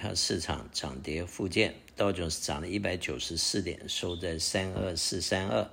[0.00, 5.70] 股票市场涨跌互见，道琼斯涨了一百九十四点，收在三二四三二，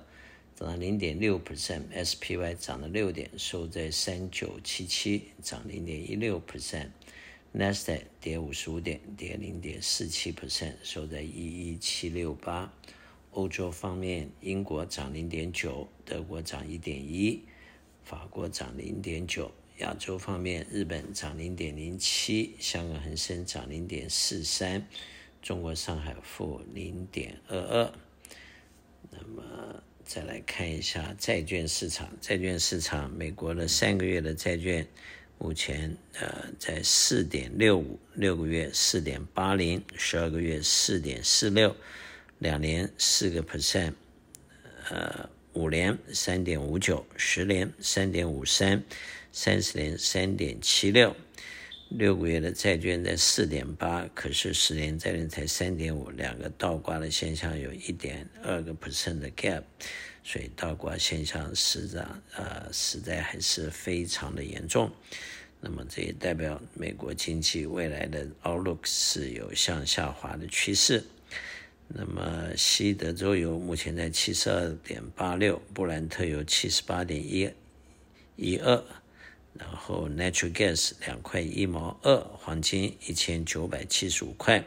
[0.54, 12.70] 涨了零点六 percent；SPY 涨了六点，收在三九七七，涨零点一六 percent；Nasdaq 跌五十五点，跌零点四七 percent，收在一一七六八。
[13.30, 17.42] 欧洲方面，英国涨零点九，德国涨一点一，
[18.04, 19.50] 法国涨零点九。
[19.78, 24.86] 亚洲方面，日本涨零点零七，香港恒生涨零点四三，
[25.40, 27.92] 中国上海负零点二二。
[29.10, 34.86] 那么再来看一下债券市场，债券市场，美国的三个月的债券
[35.38, 41.76] 目前呃在四点六五，六个月四点八零，十二个月四点四六，
[42.38, 43.92] 两年四个 percent，
[44.90, 48.84] 呃五年三点五九，十年三点五三。
[49.30, 51.14] 三十年三点七六，
[51.90, 59.62] 六个月的债券在四点八，可是十年债券才三点五，两个倒挂的现象有一点二个 percent 的 gap，
[60.24, 62.04] 所以倒挂现象实在
[62.36, 64.90] 呃实在还是非常的严重。
[65.60, 71.04] 那么这也代表美国经济未来的 outlook 是有向下滑的趋势。
[71.88, 77.50] 那么西德州油目前在七十二点八六，布兰特油七十八点一
[78.36, 78.84] 一二。
[79.54, 84.62] 然后，natural gas 两块一毛二，黄金一千九百七十五块，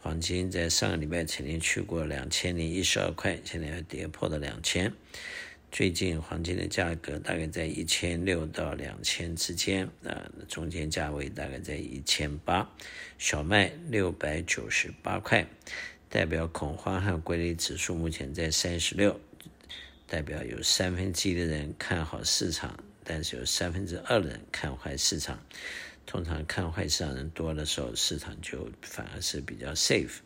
[0.00, 4.92] 黄金在上个礼拜曾经去过两千零一十二块，现在要跌破了两千。
[5.70, 12.68] 最近黄金的价格大概在一千六到两千之间，啊，中间价位大概在一千八。
[13.18, 15.46] 小麦六百九十八块，
[16.08, 19.20] 代表恐慌和归类指数目前在三十六，
[20.06, 22.78] 代表有三分之一的人看好市场。
[23.08, 25.40] 但是有三分之二的人看坏市场，
[26.06, 30.16] 通常看坏市场人多的时候，市场就反而是比较 safe。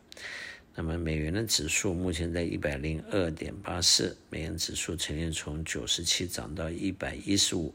[0.75, 7.75] 那么美元的指数目前在一百零二点八四，美元指数曾经从九十七涨到一百一十五，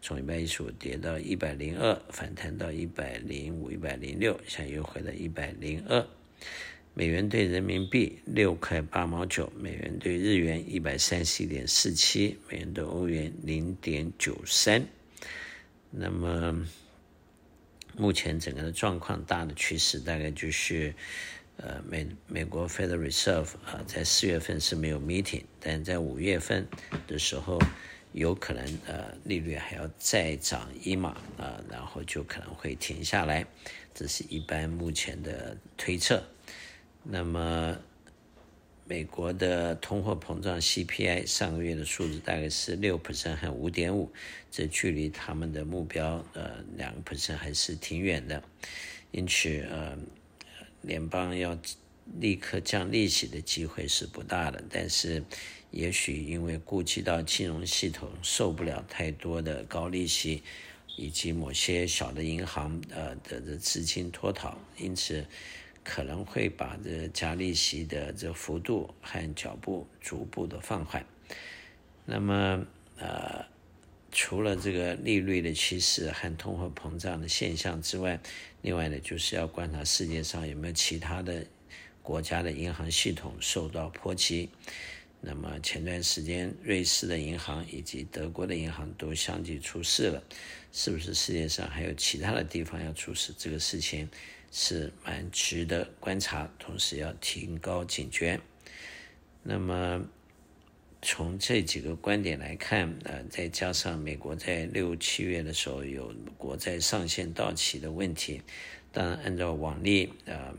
[0.00, 6.06] 从一百一十五跌到一百零二，反弹到一百零五、一百零六，现在又回到一百零二。
[6.98, 14.82] 美元兑人民币六块八毛九，美元兑日元一百三十一点四七，美元兑欧元零点九三。
[15.90, 16.64] 那么
[17.98, 20.94] 目前整个的状况，大的趋势大概就是，
[21.58, 26.66] 呃，美美国 Federal Reserve 啊，在四月份是没有 meeting，但在五月份
[27.06, 27.60] 的时候，
[28.12, 33.44] 有可能呃利率还要再涨一码啊，然后就可能会停下来，
[33.92, 36.26] 这是一般目前的推测。
[37.08, 37.78] 那么，
[38.84, 44.10] 美国的通货膨胀 CPI 上个月的数字大概是六 percent 和五点五，
[44.50, 48.42] 这距离他们的目标呃两个 percent 还是挺远的，
[49.12, 49.96] 因此呃，
[50.82, 51.56] 联邦要
[52.18, 55.22] 立刻降利息的机会是不大的，但是
[55.70, 60.42] 也许因为顾及到金融系统受不了太多的高利息，
[60.96, 65.24] 以及某些小的银行呃的的资金脱逃，因此。
[65.88, 71.06] 可能会把这加利息的这幅度和脚步逐步的放缓。
[72.04, 72.66] 那么，
[72.98, 73.46] 呃，
[74.10, 78.18] 除了这个利率的趋势和通货膨胀的现象之外，
[78.62, 81.46] 另外呢，就是要观察世界上有没有其他的
[82.02, 84.50] 国家的银行系统受到波及。
[85.20, 90.22] 那么前段时间，瑞士的银行以及德国的银行都相继出事了，
[90.72, 93.32] 是不是世界上还有其他的地方要出事？
[93.38, 94.08] 这个事情。
[94.58, 98.40] 是蛮值得观察，同时要提高警觉。
[99.42, 100.02] 那么
[101.02, 108.40] 从这几个观点来看，呃，再加上美国在六七月的时候有国债上限到期的问题，
[108.90, 110.54] 当然按照往例，呃，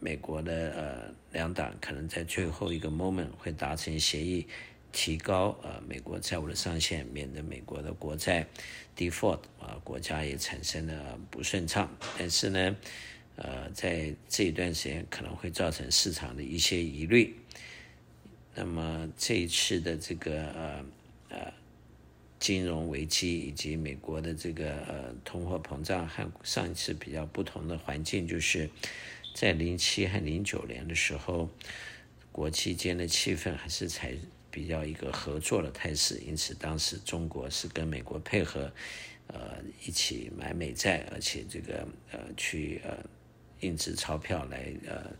[0.00, 4.44] 美国的呃两党可能在最后一个 moment 会达成协议，
[4.90, 8.44] 提高呃美国债务的上限，免得美国的国债
[8.96, 11.96] default 啊，国家也产生了不顺畅。
[12.18, 12.76] 但是呢，
[13.42, 17.34] 呃，在这一段时间可能会造成市场的一些疑虑。
[18.54, 20.84] 那么这一次的这个呃
[21.30, 21.52] 呃
[22.38, 28.68] 金融危机以及美国的这个呃通货膨胀和上一次比较不同的环境，就是
[29.34, 31.48] 在零七和零九年的时候，
[32.30, 34.14] 国际间的气氛还是采
[34.50, 38.70] 比较一个合作的态势，因此当时中国是跟美国配合，
[39.28, 39.56] 呃
[39.86, 42.98] 一起买美债，而且这个呃去呃。
[43.60, 45.10] 印制钞票来呃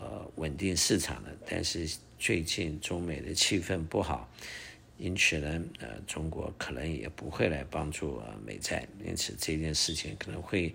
[0.00, 4.28] 呃稳定市场的，但是最近中美的气氛不好，
[4.98, 10.74] 因此呢呃中国可能也不会来帮助呃美债，因此这件事情可能会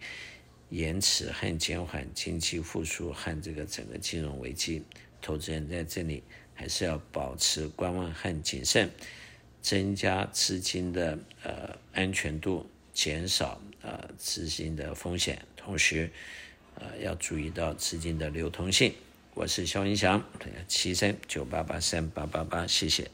[0.70, 4.84] 延迟和减缓经济复苏和这个整个金融危机。
[5.22, 6.24] 投资人在这里
[6.54, 8.90] 还是要保持观望和谨慎，
[9.62, 16.10] 增加资金的呃安全度，减少呃资金的风险，同时
[16.76, 18.94] 呃要注意到资金的流通性。
[19.34, 20.24] 我是肖云祥，
[20.68, 23.10] 七三九八八三八八八，谢谢。